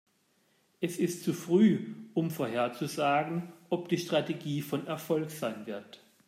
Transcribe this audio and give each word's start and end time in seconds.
Es 0.79 0.97
ist 0.97 1.23
zu 1.23 1.31
früh, 1.31 1.93
um 2.15 2.31
vorherzusagen, 2.31 3.53
ob 3.69 3.87
die 3.87 3.99
Strategie 3.99 4.63
von 4.63 4.87
Erfolg 4.87 5.29
sein 5.29 5.67
wird. 5.67 6.01